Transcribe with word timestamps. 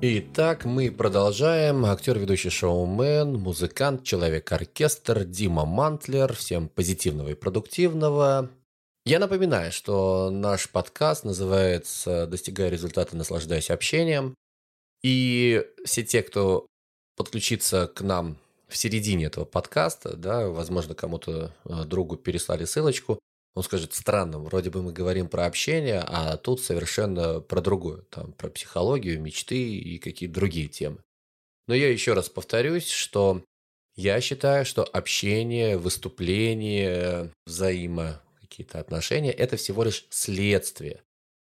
Итак, 0.00 0.64
мы 0.64 0.92
продолжаем. 0.92 1.84
Актер, 1.84 2.20
ведущий 2.20 2.50
шоумен, 2.50 3.34
музыкант, 3.34 4.04
человек-оркестр 4.04 5.24
Дима 5.24 5.64
Мантлер. 5.64 6.34
Всем 6.34 6.68
позитивного 6.68 7.30
и 7.30 7.34
продуктивного. 7.34 8.48
Я 9.04 9.18
напоминаю, 9.18 9.72
что 9.72 10.30
наш 10.30 10.70
подкаст 10.70 11.24
называется 11.24 12.28
«Достигая 12.28 12.68
результата, 12.70 13.16
наслаждаясь 13.16 13.70
общением». 13.70 14.36
И 15.02 15.66
все 15.84 16.04
те, 16.04 16.22
кто 16.22 16.68
подключится 17.16 17.88
к 17.88 18.00
нам 18.00 18.38
в 18.68 18.76
середине 18.76 19.24
этого 19.24 19.46
подкаста, 19.46 20.16
да, 20.16 20.46
возможно, 20.46 20.94
кому-то 20.94 21.52
э, 21.64 21.84
другу 21.86 22.16
переслали 22.16 22.66
ссылочку, 22.66 23.18
он 23.58 23.64
скажет, 23.64 23.92
странно, 23.92 24.38
вроде 24.38 24.70
бы 24.70 24.82
мы 24.82 24.92
говорим 24.92 25.28
про 25.28 25.46
общение, 25.46 26.00
а 26.06 26.36
тут 26.36 26.60
совершенно 26.60 27.40
про 27.40 27.60
другое, 27.60 28.02
там, 28.02 28.32
про 28.32 28.48
психологию, 28.50 29.20
мечты 29.20 29.58
и 29.58 29.98
какие-то 29.98 30.36
другие 30.36 30.68
темы. 30.68 31.02
Но 31.66 31.74
я 31.74 31.90
еще 31.90 32.12
раз 32.12 32.28
повторюсь, 32.28 32.88
что 32.88 33.42
я 33.96 34.20
считаю, 34.20 34.64
что 34.64 34.84
общение, 34.84 35.76
выступление, 35.76 37.32
взаимо 37.46 38.22
какие-то 38.40 38.78
отношения– 38.78 39.32
это 39.32 39.56
всего 39.56 39.82
лишь 39.82 40.06
следствие. 40.08 41.02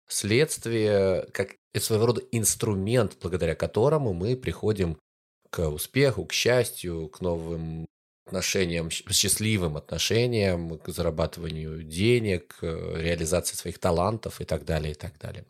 Следствие, 0.10 1.28
как 1.32 1.56
своего 1.78 2.08
рода 2.08 2.22
инструмент, 2.34 3.18
благодаря 3.22 3.56
которому 3.56 4.12
мы 4.12 4.36
приходим 4.36 4.98
к 5.50 5.66
успеху, 5.70 6.26
к 6.26 6.34
счастью, 6.34 7.08
к 7.08 7.22
новым 7.22 7.86
отношениям, 8.26 8.90
счастливым 8.90 9.78
отношениям, 9.78 10.78
к 10.78 10.90
зарабатыванию 10.90 11.84
денег, 11.84 12.56
к 12.60 12.64
реализации 12.64 13.56
своих 13.56 13.80
талантов 13.80 14.42
и 14.42 14.46
так 14.46 14.66
далее, 14.66 14.92
и 14.92 14.96
так 14.96 15.18
далее. 15.20 15.46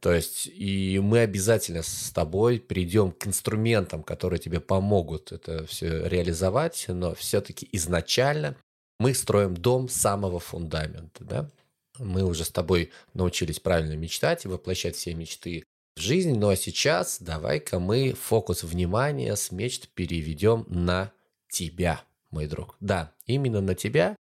То 0.00 0.14
есть, 0.14 0.46
и 0.46 0.98
мы 0.98 1.20
обязательно 1.20 1.82
с 1.82 2.10
тобой 2.10 2.58
придем 2.58 3.12
к 3.12 3.26
инструментам, 3.26 4.02
которые 4.02 4.40
тебе 4.40 4.60
помогут 4.60 5.30
это 5.30 5.66
все 5.66 6.08
реализовать, 6.08 6.86
но 6.88 7.14
все-таки 7.14 7.68
изначально 7.72 8.56
мы 8.98 9.14
строим 9.14 9.54
дом 9.54 9.88
с 9.88 9.94
самого 9.94 10.40
фундамента, 10.40 11.24
да? 11.24 11.50
Мы 11.98 12.24
уже 12.24 12.44
с 12.44 12.50
тобой 12.50 12.92
научились 13.12 13.60
правильно 13.60 13.94
мечтать 13.94 14.46
и 14.46 14.48
воплощать 14.48 14.96
все 14.96 15.12
мечты 15.12 15.64
в 15.96 16.00
жизнь, 16.00 16.34
ну 16.38 16.48
а 16.48 16.56
сейчас 16.56 17.20
давай-ка 17.20 17.78
мы 17.78 18.14
фокус 18.14 18.62
внимания 18.62 19.36
с 19.36 19.50
мечт 19.50 19.88
переведем 19.88 20.64
на 20.68 21.12
тебя, 21.50 22.02
мой 22.30 22.46
друг. 22.46 22.76
Да, 22.80 23.12
именно 23.26 23.60
на 23.60 23.74
тебя. 23.74 24.16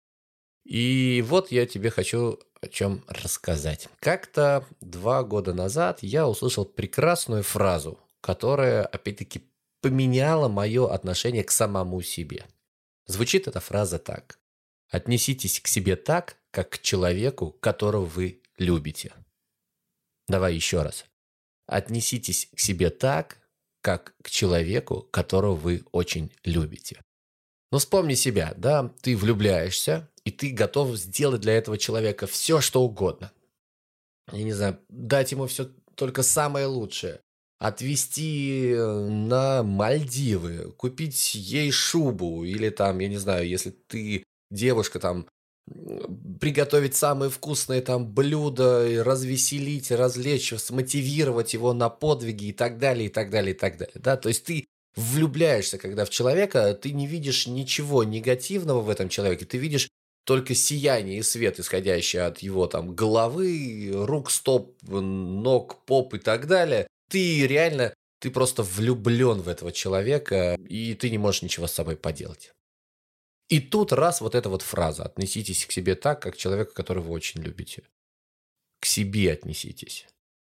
И 0.66 1.23
вот 1.27 1.52
я 1.52 1.66
тебе 1.66 1.89
хочу 1.89 2.39
о 2.61 2.67
чем 2.67 3.03
рассказать. 3.08 3.88
Как-то 3.99 4.66
два 4.81 5.23
года 5.23 5.53
назад 5.53 5.99
я 6.02 6.27
услышал 6.27 6.66
прекрасную 6.66 7.44
фразу, 7.44 7.99
которая, 8.21 8.86
опять-таки, 8.86 9.49
поменяла 9.81 10.49
мое 10.49 10.94
отношение 10.94 11.44
к 11.44 11.52
самому 11.52 12.02
себе. 12.02 12.45
Звучит 13.05 13.47
эта 13.47 13.59
фраза 13.59 13.97
так. 13.97 14.39
Отнеситесь 14.89 15.59
к 15.59 15.67
себе 15.67 15.95
так, 15.95 16.38
как 16.52 16.69
к 16.69 16.80
человеку, 16.80 17.52
которого 17.52 18.05
вы 18.05 18.41
любите. 18.58 19.14
Давай 20.27 20.53
еще 20.53 20.81
раз. 20.81 21.05
Отнеситесь 21.66 22.49
к 22.55 22.59
себе 22.59 22.89
так, 22.89 23.38
как 23.81 24.16
к 24.21 24.30
человеку, 24.30 25.03
которого 25.11 25.55
вы 25.55 25.83
очень 25.91 26.31
любите. 26.43 27.02
Но 27.72 27.78
вспомни 27.78 28.16
себя, 28.16 28.53
да, 28.58 28.92
ты 29.02 29.16
влюбляешься, 29.16 30.09
и 30.23 30.31
ты 30.31 30.52
готов 30.52 30.95
сделать 30.98 31.42
для 31.42 31.53
этого 31.53 31.78
человека 31.78 32.28
все, 32.28 32.61
что 32.61 32.81
угодно. 32.81 33.31
Я 34.31 34.44
не 34.44 34.53
знаю, 34.53 34.80
дать 34.89 35.31
ему 35.31 35.48
все 35.48 35.70
только 35.95 36.23
самое 36.23 36.66
лучшее. 36.66 37.21
Отвезти 37.60 38.71
э, 38.71 39.08
на 39.10 39.64
Мальдивы, 39.64 40.71
купить 40.77 41.36
ей 41.36 41.71
шубу, 41.71 42.43
или 42.43 42.70
там, 42.70 42.99
я 42.99 43.10
не 43.10 43.17
знаю, 43.17 43.48
если 43.48 43.72
ты 43.72 44.23
девушка, 44.49 44.99
там, 44.99 45.27
приготовить 46.39 46.95
самые 46.95 47.30
вкусные 47.30 47.82
там 47.82 48.11
блюда, 48.11 49.04
развеселить, 49.04 49.92
развлечь, 49.92 50.54
смотивировать 50.58 51.54
его 51.54 51.73
на 51.73 51.89
подвиги 51.89 52.45
и 52.45 52.54
так 52.54 52.80
далее, 52.80 53.08
и 53.08 53.10
так 53.10 53.30
далее, 53.30 53.54
и 53.54 53.58
так 53.58 53.77
далее. 53.77 53.95
Да? 53.95 54.17
То 54.17 54.30
есть 54.30 54.45
ты 54.45 54.66
влюбляешься, 54.95 55.77
когда 55.77 56.05
в 56.05 56.10
человека 56.10 56.73
ты 56.73 56.92
не 56.92 57.08
видишь 57.08 57.48
ничего 57.48 58.04
негативного 58.04 58.82
в 58.82 58.89
этом 58.89 59.10
человеке, 59.10 59.45
ты 59.45 59.58
видишь 59.58 59.89
только 60.26 60.54
сияние 60.54 61.20
и 61.20 61.23
свет, 61.23 61.60
исходящий 61.60 62.22
от 62.22 62.39
его 62.39 62.67
там 62.67 62.95
головы, 62.95 63.92
рук, 63.92 64.30
стоп, 64.30 64.78
ног, 64.83 65.83
поп 65.86 66.14
и 66.14 66.20
так 66.20 66.48
далее. 66.48 66.88
Ты 67.10 67.48
реально, 67.48 67.94
ты 68.20 68.30
просто 68.30 68.61
влюблен 68.61 69.42
в 69.42 69.48
этого 69.48 69.72
человека, 69.72 70.55
и 70.67 70.94
ты 70.94 71.10
не 71.10 71.17
можешь 71.17 71.42
ничего 71.42 71.67
с 71.67 71.73
собой 71.73 71.95
поделать. 71.95 72.52
И 73.48 73.60
тут 73.60 73.92
раз 73.92 74.22
вот 74.22 74.36
эта 74.36 74.49
вот 74.49 74.61
фраза 74.61 75.04
«относитесь 75.04 75.66
к 75.66 75.72
себе 75.72 75.95
так, 75.95 76.22
как 76.22 76.38
человека, 76.38 76.73
которого 76.73 77.05
вы 77.05 77.14
очень 77.14 77.42
любите». 77.42 77.83
К 78.80 78.86
себе 78.86 79.33
отнеситесь. 79.33 80.05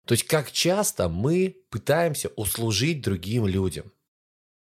То 0.06 0.14
есть 0.14 0.26
как 0.26 0.52
часто 0.52 1.08
мы 1.08 1.56
пытаемся 1.70 2.28
услужить 2.36 3.02
другим 3.02 3.48
людям– 3.48 3.94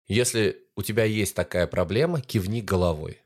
если 0.07 0.67
у 0.75 0.83
тебя 0.83 1.03
есть 1.03 1.35
такая 1.35 1.67
проблема, 1.67 2.21
кивни 2.21 2.61
головой. 2.61 3.19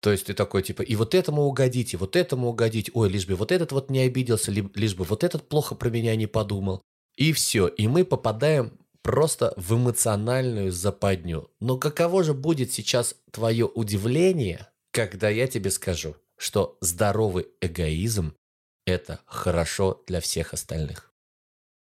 То 0.00 0.10
есть 0.10 0.26
ты 0.26 0.34
такой, 0.34 0.62
типа, 0.62 0.82
и 0.82 0.96
вот 0.96 1.14
этому 1.14 1.42
угодить, 1.42 1.94
и 1.94 1.96
вот 1.96 2.16
этому 2.16 2.48
угодить, 2.48 2.90
ой, 2.92 3.08
лишь 3.08 3.26
бы 3.26 3.36
вот 3.36 3.52
этот 3.52 3.70
вот 3.70 3.88
не 3.88 4.00
обиделся, 4.00 4.50
лишь 4.50 4.96
бы 4.96 5.04
вот 5.04 5.22
этот 5.22 5.48
плохо 5.48 5.76
про 5.76 5.90
меня 5.90 6.16
не 6.16 6.26
подумал. 6.26 6.82
И 7.16 7.32
все, 7.32 7.68
и 7.68 7.86
мы 7.86 8.04
попадаем 8.04 8.78
просто 9.02 9.54
в 9.56 9.74
эмоциональную 9.74 10.72
западню. 10.72 11.50
Но 11.60 11.78
каково 11.78 12.24
же 12.24 12.34
будет 12.34 12.72
сейчас 12.72 13.14
твое 13.30 13.66
удивление, 13.66 14.68
когда 14.90 15.28
я 15.28 15.46
тебе 15.46 15.70
скажу, 15.70 16.16
что 16.36 16.78
здоровый 16.80 17.46
эгоизм– 17.60 18.34
это 18.86 19.20
хорошо 19.26 20.02
для 20.08 20.20
всех 20.20 20.52
остальных. 20.52 21.11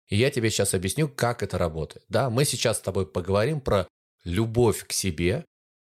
И 0.08 0.16
я 0.16 0.30
тебе 0.30 0.50
сейчас 0.50 0.74
объясню, 0.74 1.08
как 1.08 1.42
это 1.42 1.58
работает. 1.58 2.04
Да, 2.08 2.30
мы 2.30 2.44
сейчас 2.44 2.78
с 2.78 2.80
тобой 2.80 3.06
поговорим 3.06 3.60
про 3.60 3.88
любовь 4.24 4.86
к 4.86 4.92
себе, 4.92 5.44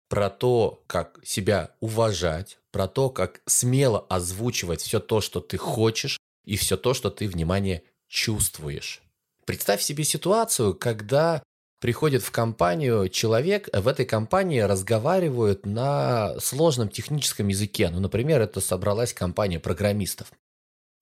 про 0.09 0.29
то, 0.29 0.83
как 0.87 1.19
себя 1.23 1.71
уважать, 1.79 2.59
про 2.71 2.87
то, 2.87 3.09
как 3.09 3.41
смело 3.45 4.05
озвучивать 4.09 4.81
все 4.81 4.99
то, 4.99 5.21
что 5.21 5.41
ты 5.41 5.57
хочешь, 5.57 6.19
и 6.45 6.57
все 6.57 6.77
то, 6.77 6.93
что 6.93 7.09
ты, 7.09 7.27
внимание, 7.27 7.83
чувствуешь. 8.07 9.01
Представь 9.45 9.81
себе 9.81 10.03
ситуацию, 10.03 10.75
когда 10.75 11.43
приходит 11.81 12.23
в 12.23 12.31
компанию 12.31 13.09
человек, 13.09 13.69
в 13.73 13.87
этой 13.87 14.05
компании 14.05 14.59
разговаривают 14.59 15.65
на 15.65 16.39
сложном 16.39 16.89
техническом 16.89 17.47
языке. 17.47 17.89
Ну, 17.89 17.99
например, 17.99 18.41
это 18.41 18.61
собралась 18.61 19.13
компания 19.13 19.59
программистов. 19.59 20.31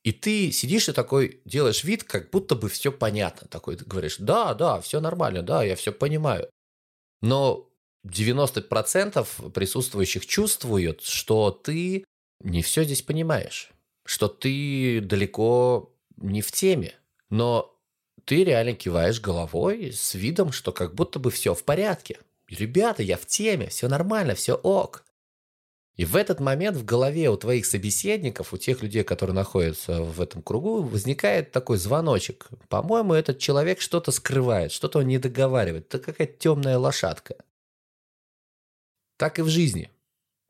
И 0.04 0.12
ты 0.12 0.52
сидишь 0.52 0.90
и 0.90 0.94
такой 0.94 1.42
делаешь 1.46 1.84
вид, 1.84 2.04
как 2.04 2.30
будто 2.30 2.56
бы 2.56 2.68
все 2.68 2.92
понятно. 2.92 3.48
Такой 3.48 3.78
ты 3.78 3.86
говоришь, 3.86 4.18
да, 4.20 4.54
да, 4.54 4.82
все 4.82 5.00
нормально, 5.00 5.44
да, 5.44 5.64
я 5.64 5.76
все 5.76 5.94
понимаю. 5.94 6.50
Но 7.22 7.70
90% 8.06 9.52
присутствующих 9.52 10.26
чувствуют, 10.26 11.04
что 11.04 11.52
ты 11.52 12.04
не 12.42 12.62
все 12.62 12.84
здесь 12.84 13.02
понимаешь, 13.02 13.72
что 14.06 14.28
ты 14.28 15.00
далеко 15.00 15.96
не 16.18 16.42
в 16.42 16.52
теме. 16.52 16.96
Но 17.30 17.74
ты 18.26 18.44
реально 18.44 18.74
киваешь 18.74 19.22
головой 19.22 19.94
с 19.94 20.16
видом, 20.16 20.52
что 20.52 20.74
как 20.74 20.96
будто 20.96 21.20
бы 21.20 21.32
все 21.32 21.54
в 21.54 21.64
порядке. 21.64 22.20
Ребята, 22.50 23.04
я 23.04 23.18
в 23.18 23.26
теме, 23.26 23.70
все 23.70 23.88
нормально, 23.88 24.36
все 24.36 24.54
ок. 24.56 25.06
И 25.96 26.06
в 26.06 26.16
этот 26.16 26.40
момент 26.40 26.76
в 26.76 26.86
голове 26.86 27.30
у 27.30 27.38
твоих 27.38 27.68
собеседников, 27.68 28.52
у 28.52 28.58
тех 28.58 28.82
людей, 28.82 29.04
которые 29.04 29.36
находятся 29.36 30.02
в 30.02 30.22
этом 30.22 30.42
кругу, 30.42 30.82
возникает 30.82 31.52
такой 31.52 31.78
звоночек. 31.78 32.48
По-моему, 32.68 33.14
этот 33.14 33.38
человек 33.38 33.80
что-то 33.80 34.12
скрывает, 34.12 34.72
что-то 34.72 35.00
он 35.00 35.08
не 35.08 35.20
договаривает. 35.20 35.94
Это 35.94 36.00
какая-то 36.04 36.34
темная 36.34 36.80
лошадка. 36.80 37.36
Так 39.18 39.38
и 39.38 39.44
в 39.44 39.50
жизни. 39.50 39.92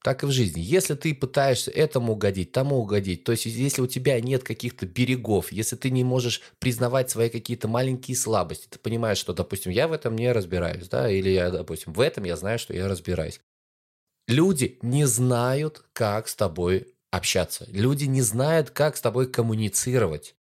Так 0.01 0.23
и 0.23 0.25
в 0.25 0.31
жизни. 0.31 0.61
Если 0.61 0.95
ты 0.95 1.13
пытаешься 1.13 1.71
этому 1.71 2.13
угодить, 2.13 2.53
тому 2.53 2.77
угодить, 2.77 3.25
то 3.25 3.33
есть 3.33 3.45
если 3.45 3.81
у 3.81 3.87
тебя 3.87 4.19
нет 4.21 4.43
каких-то 4.43 4.85
берегов, 4.85 5.51
если 5.51 5.75
ты 5.75 5.89
не 5.91 6.03
можешь 6.05 6.41
признавать 6.59 7.09
свои 7.09 7.29
какие-то 7.29 7.67
маленькие 7.67 8.15
слабости, 8.15 8.67
ты 8.69 8.79
понимаешь, 8.79 9.17
что, 9.17 9.33
допустим, 9.33 9.71
я 9.71 9.87
в 9.87 9.93
этом 9.93 10.15
не 10.15 10.31
разбираюсь, 10.31 10.87
да, 10.89 11.09
или 11.09 11.29
я, 11.29 11.51
допустим, 11.51 11.93
в 11.93 11.99
этом 11.99 12.23
я 12.23 12.35
знаю, 12.37 12.59
что 12.59 12.73
я 12.73 12.87
разбираюсь. 12.87 13.39
Люди 14.27 14.77
не 14.81 15.05
знают, 15.05 15.83
как 15.93 16.27
с 16.27 16.35
тобой 16.35 16.93
общаться. 17.11 17.65
Люди 17.69 18.05
не 18.05 18.21
знают, 18.21 18.69
как 18.69 18.97
с 18.97 19.01
тобой 19.01 19.27
коммуницировать. 19.27 20.35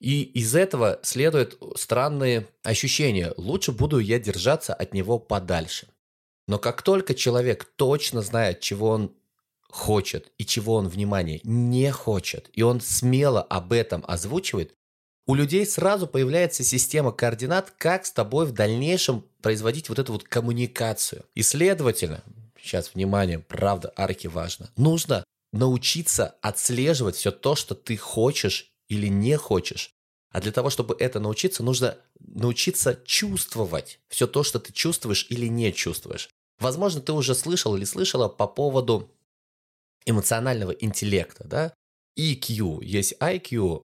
И 0.00 0.22
из 0.22 0.54
этого 0.54 0.98
следуют 1.02 1.58
странные 1.76 2.48
ощущения. 2.62 3.32
Лучше 3.36 3.72
буду 3.72 3.98
я 3.98 4.18
держаться 4.18 4.74
от 4.74 4.94
него 4.94 5.18
подальше. 5.18 5.88
Но 6.48 6.58
как 6.58 6.82
только 6.82 7.14
человек 7.14 7.64
точно 7.76 8.20
знает, 8.20 8.60
чего 8.60 8.88
он 8.88 9.14
хочет 9.68 10.32
и 10.38 10.44
чего 10.44 10.74
он, 10.74 10.88
внимание, 10.88 11.40
не 11.44 11.90
хочет, 11.92 12.50
и 12.52 12.62
он 12.62 12.80
смело 12.80 13.40
об 13.42 13.72
этом 13.72 14.04
озвучивает, 14.06 14.74
у 15.26 15.34
людей 15.34 15.64
сразу 15.64 16.06
появляется 16.06 16.64
система 16.64 17.12
координат, 17.12 17.72
как 17.78 18.04
с 18.04 18.10
тобой 18.10 18.44
в 18.44 18.52
дальнейшем 18.52 19.24
производить 19.40 19.88
вот 19.88 19.98
эту 19.98 20.12
вот 20.12 20.24
коммуникацию. 20.24 21.24
И 21.34 21.42
следовательно, 21.42 22.24
сейчас 22.62 22.94
внимание, 22.94 23.38
правда, 23.38 23.92
арки 23.96 24.26
важно, 24.26 24.70
нужно 24.76 25.24
научиться 25.52 26.36
отслеживать 26.40 27.16
все 27.16 27.30
то, 27.30 27.54
что 27.54 27.74
ты 27.74 27.96
хочешь 27.96 28.70
или 28.88 29.08
не 29.08 29.36
хочешь. 29.36 29.90
А 30.30 30.40
для 30.40 30.52
того, 30.52 30.70
чтобы 30.70 30.96
это 30.98 31.20
научиться, 31.20 31.62
нужно 31.62 31.98
научиться 32.18 32.98
чувствовать 33.04 34.00
все 34.08 34.26
то, 34.26 34.42
что 34.42 34.58
ты 34.58 34.72
чувствуешь 34.72 35.26
или 35.28 35.46
не 35.46 35.72
чувствуешь. 35.72 36.30
Возможно, 36.58 37.02
ты 37.02 37.12
уже 37.12 37.34
слышал 37.34 37.76
или 37.76 37.84
слышала 37.84 38.28
по 38.28 38.46
поводу 38.46 39.10
эмоционального 40.06 40.70
интеллекта, 40.70 41.44
да? 41.44 41.74
EQ, 42.18 42.82
есть 42.82 43.14
IQ, 43.20 43.82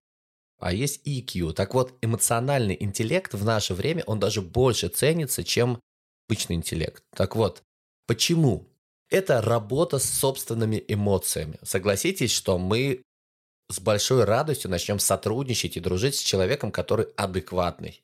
а 0.58 0.72
есть 0.72 1.06
EQ. 1.06 1.52
Так 1.52 1.74
вот, 1.74 1.94
эмоциональный 2.02 2.76
интеллект 2.78 3.34
в 3.34 3.44
наше 3.44 3.74
время, 3.74 4.04
он 4.06 4.18
даже 4.18 4.40
больше 4.40 4.88
ценится, 4.88 5.44
чем 5.44 5.80
обычный 6.28 6.56
интеллект. 6.56 7.02
Так 7.14 7.36
вот, 7.36 7.62
почему? 8.08 8.66
Это 9.10 9.40
работа 9.40 9.98
с 9.98 10.04
собственными 10.04 10.82
эмоциями. 10.88 11.58
Согласитесь, 11.62 12.32
что 12.32 12.58
мы 12.58 13.02
с 13.70 13.80
большой 13.80 14.24
радостью 14.24 14.70
начнем 14.70 14.98
сотрудничать 14.98 15.76
и 15.76 15.80
дружить 15.80 16.16
с 16.16 16.22
человеком, 16.22 16.72
который 16.72 17.06
адекватный. 17.16 18.02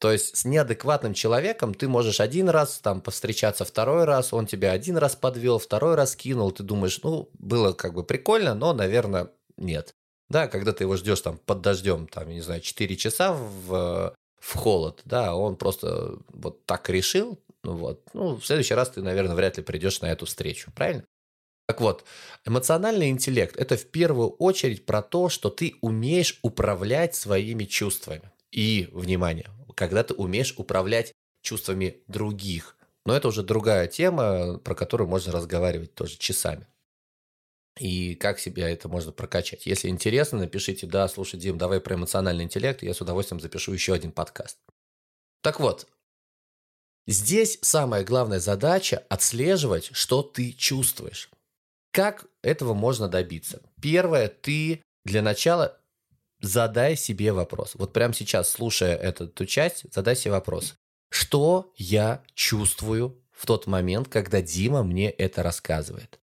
То 0.00 0.12
есть 0.12 0.36
с 0.36 0.44
неадекватным 0.44 1.14
человеком 1.14 1.74
ты 1.74 1.88
можешь 1.88 2.20
один 2.20 2.48
раз 2.48 2.78
там 2.78 3.00
повстречаться, 3.00 3.64
второй 3.64 4.04
раз, 4.04 4.32
он 4.32 4.46
тебя 4.46 4.72
один 4.72 4.96
раз 4.96 5.16
подвел, 5.16 5.58
второй 5.58 5.94
раз 5.94 6.14
кинул, 6.14 6.52
ты 6.52 6.62
думаешь, 6.62 7.00
ну, 7.02 7.28
было 7.38 7.72
как 7.72 7.94
бы 7.94 8.04
прикольно, 8.04 8.54
но, 8.54 8.72
наверное, 8.72 9.30
нет. 9.56 9.94
Да, 10.28 10.46
когда 10.46 10.72
ты 10.72 10.84
его 10.84 10.96
ждешь 10.96 11.20
там 11.20 11.38
под 11.38 11.62
дождем, 11.62 12.06
там, 12.06 12.28
я 12.28 12.34
не 12.34 12.42
знаю, 12.42 12.60
4 12.60 12.96
часа 12.96 13.32
в, 13.32 14.14
в 14.40 14.56
холод, 14.56 15.00
да, 15.04 15.34
он 15.34 15.56
просто 15.56 16.18
вот 16.28 16.64
так 16.64 16.88
решил, 16.90 17.40
вот, 17.64 18.02
ну, 18.14 18.36
в 18.36 18.46
следующий 18.46 18.74
раз 18.74 18.90
ты, 18.90 19.02
наверное, 19.02 19.34
вряд 19.34 19.56
ли 19.56 19.62
придешь 19.62 20.00
на 20.00 20.06
эту 20.06 20.26
встречу, 20.26 20.70
правильно? 20.74 21.04
Так 21.66 21.80
вот, 21.80 22.04
эмоциональный 22.46 23.10
интеллект– 23.10 23.56
это 23.58 23.76
в 23.76 23.86
первую 23.90 24.30
очередь 24.30 24.86
про 24.86 25.02
то, 25.02 25.28
что 25.28 25.50
ты 25.50 25.74
умеешь 25.82 26.38
управлять 26.42 27.14
своими 27.14 27.64
чувствами. 27.64 28.30
И, 28.50 28.88
внимание, 28.92 29.50
когда 29.74 30.02
ты 30.02 30.14
умеешь 30.14 30.54
управлять 30.56 31.12
чувствами 31.42 32.02
других. 32.06 32.76
Но 33.04 33.14
это 33.14 33.28
уже 33.28 33.42
другая 33.42 33.86
тема, 33.86 34.58
про 34.58 34.74
которую 34.74 35.08
можно 35.08 35.32
разговаривать 35.32 35.94
тоже 35.94 36.16
часами 36.16 36.66
и 37.78 38.14
как 38.14 38.38
себя 38.38 38.68
это 38.68 38.88
можно 38.88 39.12
прокачать. 39.12 39.66
Если 39.66 39.88
интересно, 39.88 40.38
напишите, 40.38 40.86
да, 40.86 41.08
слушай, 41.08 41.38
Дим, 41.38 41.58
давай 41.58 41.80
про 41.80 41.94
эмоциональный 41.94 42.44
интеллект, 42.44 42.82
я 42.82 42.94
с 42.94 43.00
удовольствием 43.00 43.40
запишу 43.40 43.72
еще 43.72 43.94
один 43.94 44.12
подкаст. 44.12 44.58
Так 45.42 45.60
вот, 45.60 45.86
здесь 47.08 47.58
самая 47.62 48.04
главная 48.04 48.38
задача– 48.38 49.02
отслеживать, 49.08 49.90
что 49.92 50.22
ты 50.22 50.52
чувствуешь. 50.52 51.30
Как 51.90 52.26
этого 52.42 52.74
можно 52.74 53.08
добиться? 53.08 53.60
Первое, 53.80 54.28
ты 54.28 54.82
для 55.04 55.22
начала 55.22 55.80
задай 56.40 56.96
себе 56.96 57.32
вопрос. 57.32 57.74
Вот 57.74 57.92
прямо 57.92 58.14
сейчас, 58.14 58.50
слушая 58.50 58.94
эту, 58.94 59.24
эту 59.24 59.46
часть, 59.46 59.92
задай 59.92 60.14
себе 60.14 60.32
вопрос. 60.32 60.74
Что 61.10 61.72
я 61.76 62.22
чувствую 62.34 63.20
в 63.32 63.46
тот 63.46 63.66
момент, 63.66 64.08
когда 64.08 64.42
Дима 64.42 64.82
мне 64.82 65.10
это 65.10 65.42
рассказывает? 65.42 66.20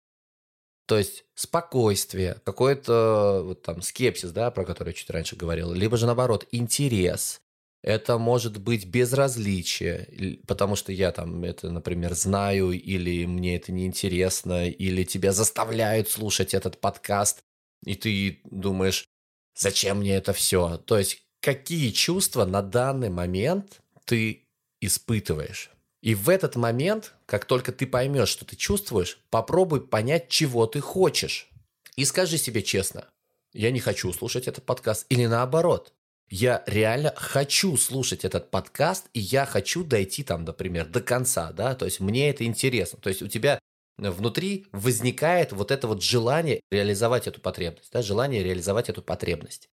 То 0.85 0.97
есть 0.97 1.25
спокойствие, 1.33 2.39
какой-то 2.45 3.41
вот 3.43 3.63
там 3.63 3.81
скепсис, 3.81 4.31
да, 4.31 4.51
про 4.51 4.65
который 4.65 4.89
я 4.89 4.93
чуть 4.93 5.09
раньше 5.09 5.35
говорил, 5.35 5.73
либо 5.73 5.97
же 5.97 6.05
наоборот 6.05 6.47
интерес. 6.51 7.41
Это 7.85 8.17
может 8.17 8.57
быть 8.57 8.87
безразличие, 8.87 10.39
потому 10.47 10.75
что 10.75 10.91
я 10.91 11.11
там 11.11 11.43
это, 11.43 11.69
например, 11.69 12.15
знаю, 12.15 12.71
или 12.71 13.27
мне 13.27 13.57
это 13.57 13.71
неинтересно, 13.71 14.67
или 14.67 15.03
тебя 15.03 15.31
заставляют 15.31 16.09
слушать 16.09 16.55
этот 16.55 16.81
подкаст, 16.81 17.43
и 17.85 17.93
ты 17.93 18.39
думаешь, 18.43 19.07
зачем 19.55 19.99
мне 19.99 20.15
это 20.15 20.33
все? 20.33 20.77
То 20.77 20.97
есть 20.97 21.21
какие 21.41 21.91
чувства 21.91 22.45
на 22.45 22.63
данный 22.63 23.11
момент 23.11 23.81
ты 24.05 24.47
испытываешь? 24.81 25.69
И 26.01 26.15
в 26.15 26.29
этот 26.29 26.55
момент, 26.55 27.13
как 27.27 27.45
только 27.45 27.71
ты 27.71 27.85
поймешь, 27.85 28.29
что 28.29 28.45
ты 28.45 28.55
чувствуешь, 28.55 29.19
попробуй 29.29 29.85
понять, 29.85 30.27
чего 30.27 30.65
ты 30.65 30.79
хочешь. 30.79 31.51
И 31.95 32.03
скажи 32.05 32.39
себе 32.39 32.63
честно, 32.63 33.05
я 33.53 33.69
не 33.69 33.79
хочу 33.79 34.11
слушать 34.11 34.47
этот 34.47 34.65
подкаст. 34.65 35.05
Или 35.09 35.27
наоборот, 35.27 35.93
я 36.29 36.63
реально 36.65 37.13
хочу 37.15 37.77
слушать 37.77 38.25
этот 38.25 38.49
подкаст, 38.51 39.07
и 39.13 39.19
я 39.19 39.45
хочу 39.45 39.83
дойти 39.83 40.23
там, 40.23 40.43
например, 40.43 40.87
до 40.87 41.01
конца, 41.01 41.51
да, 41.51 41.75
то 41.75 41.85
есть 41.85 41.99
мне 41.99 42.29
это 42.29 42.45
интересно. 42.45 42.99
То 42.99 43.09
есть 43.09 43.21
у 43.21 43.27
тебя 43.27 43.59
внутри 43.97 44.67
возникает 44.71 45.51
вот 45.51 45.71
это 45.71 45.87
вот 45.87 46.01
желание 46.01 46.61
реализовать 46.71 47.27
эту 47.27 47.41
потребность, 47.41 47.91
да, 47.91 48.01
желание 48.01 48.43
реализовать 48.43 48.89
эту 48.89 49.01
потребность. 49.01 49.69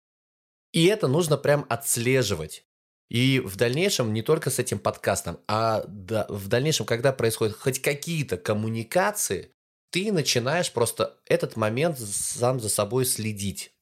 И 0.72 0.86
это 0.86 1.08
нужно 1.08 1.36
прям 1.36 1.66
отслеживать. 1.68 2.64
И 3.10 3.40
в 3.40 3.56
дальнейшем 3.56 4.12
не 4.14 4.22
только 4.22 4.48
с 4.48 4.58
этим 4.58 4.78
подкастом, 4.78 5.38
а 5.46 5.84
да, 5.86 6.26
в 6.30 6.48
дальнейшем, 6.48 6.86
когда 6.86 7.12
происходят 7.12 7.56
хоть 7.56 7.82
какие-то 7.82 8.38
коммуникации, 8.38 9.52
ты 9.90 10.10
начинаешь 10.10 10.72
просто 10.72 11.18
этот 11.26 11.56
момент 11.56 11.98
сам 11.98 12.58
за 12.58 12.70
собой 12.70 13.04
следить. 13.04 13.74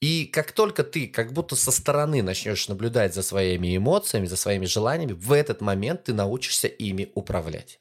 И 0.00 0.26
как 0.26 0.52
только 0.52 0.84
ты 0.84 1.06
как 1.06 1.32
будто 1.32 1.56
со 1.56 1.70
стороны 1.70 2.22
начнешь 2.22 2.68
наблюдать 2.68 3.14
за 3.14 3.22
своими 3.22 3.76
эмоциями, 3.76 4.26
за 4.26 4.36
своими 4.36 4.66
желаниями, 4.66 5.12
в 5.12 5.32
этот 5.32 5.60
момент 5.60 6.04
ты 6.04 6.12
научишься 6.12 6.68
ими 6.68 7.10
управлять. 7.14 7.80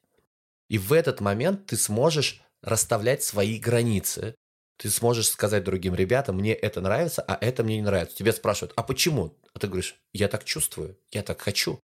И 0.70 0.78
в 0.78 0.94
этот 0.94 1.20
момент 1.20 1.66
ты 1.68 1.78
сможешь 1.78 2.42
расставлять 2.62 3.24
свои 3.24 3.60
границы, 3.60 4.36
ты 4.78 4.90
сможешь 4.90 5.30
сказать 5.30 5.64
другим 5.64 5.94
ребятам, 5.94 6.38
мне 6.38 6.54
это 6.54 6.82
нравится, 6.82 7.22
а 7.22 7.38
это 7.40 7.64
мне 7.64 7.78
не 7.78 7.84
нравится. 7.84 8.18
Тебя 8.18 8.34
спрашивают, 8.34 8.74
а 8.76 8.84
почему? 8.84 9.38
А 9.54 9.60
ты 9.60 9.68
говоришь, 9.68 9.96
я 10.14 10.28
так 10.28 10.44
чувствую, 10.44 10.98
я 11.12 11.22
так 11.22 11.42
хочу. 11.42 11.80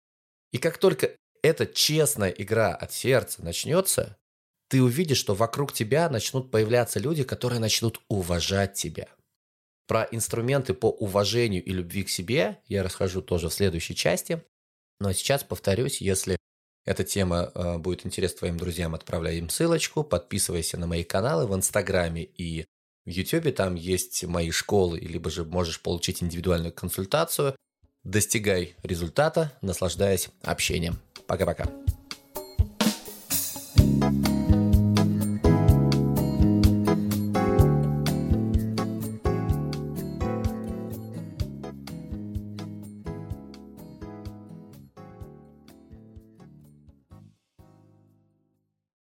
И 0.51 0.57
как 0.57 0.77
только 0.77 1.11
эта 1.41 1.65
честная 1.65 2.29
игра 2.29 2.73
от 2.73 2.91
сердца 2.91 3.43
начнется, 3.43 4.17
ты 4.69 4.81
увидишь, 4.81 5.17
что 5.17 5.35
вокруг 5.35 5.73
тебя 5.73 6.09
начнут 6.09 6.51
появляться 6.51 6.99
люди, 6.99 7.23
которые 7.23 7.59
начнут 7.59 8.01
уважать 8.07 8.73
тебя. 8.73 9.07
Про 9.91 10.07
инструменты 10.09 10.73
по 10.73 10.89
уважению 10.89 11.61
и 11.61 11.71
любви 11.71 12.03
к 12.03 12.09
себе 12.09 12.59
я 12.69 12.81
расскажу 12.81 13.21
тоже 13.21 13.49
в 13.49 13.53
следующей 13.53 13.93
части. 13.93 14.41
Но 15.01 15.11
сейчас 15.11 15.43
повторюсь, 15.43 15.99
если 15.99 16.37
эта 16.85 17.03
тема 17.03 17.51
э, 17.53 17.77
будет 17.77 18.05
интересна 18.05 18.37
твоим 18.37 18.55
друзьям, 18.55 18.95
отправляй 18.95 19.39
им 19.39 19.49
ссылочку, 19.49 20.05
подписывайся 20.05 20.77
на 20.77 20.87
мои 20.87 21.03
каналы 21.03 21.45
в 21.45 21.53
Инстаграме 21.53 22.23
и 22.23 22.67
в 23.03 23.09
YouTube 23.09 23.53
там 23.53 23.75
есть 23.75 24.23
мои 24.23 24.51
школы, 24.51 24.97
либо 24.97 25.29
же 25.29 25.43
можешь 25.43 25.81
получить 25.81 26.23
индивидуальную 26.23 26.71
консультацию. 26.71 27.57
Достигай 28.05 28.75
результата, 28.83 29.51
наслаждаясь 29.61 30.29
общением. 30.41 30.99
Пока-пока. 31.27 31.65